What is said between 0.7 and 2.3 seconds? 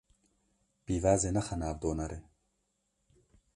Pîvazê nexe nav donerê.